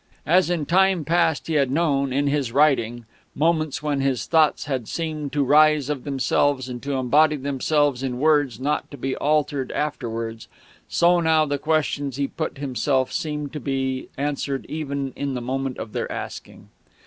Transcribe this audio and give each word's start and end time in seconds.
As 0.25 0.49
in 0.49 0.65
time 0.65 1.05
past 1.05 1.45
he 1.45 1.53
had 1.53 1.69
known, 1.69 2.11
in 2.11 2.25
his 2.25 2.51
writing, 2.51 3.05
moments 3.35 3.83
when 3.83 4.01
his 4.01 4.25
thoughts 4.25 4.65
had 4.65 4.87
seemed 4.87 5.31
to 5.33 5.43
rise 5.43 5.91
of 5.91 6.05
themselves 6.05 6.67
and 6.67 6.81
to 6.81 6.93
embody 6.93 7.35
themselves 7.35 8.01
in 8.01 8.17
words 8.17 8.59
not 8.59 8.89
to 8.89 8.97
be 8.97 9.15
altered 9.17 9.71
afterwards, 9.73 10.47
so 10.87 11.19
now 11.19 11.45
the 11.45 11.59
questions 11.59 12.15
he 12.15 12.27
put 12.27 12.57
himself 12.57 13.11
seemed 13.11 13.53
to 13.53 13.59
be 13.59 14.09
answered 14.17 14.65
even 14.67 15.13
in 15.15 15.35
the 15.35 15.39
moment 15.39 15.77
of 15.77 15.93
their 15.93 16.11
asking. 16.11 16.69